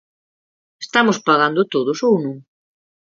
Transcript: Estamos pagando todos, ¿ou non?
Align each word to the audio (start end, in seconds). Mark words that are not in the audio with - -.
Estamos 0.85 1.17
pagando 1.27 1.61
todos, 1.73 1.97
¿ou 2.07 2.15
non? 2.23 2.37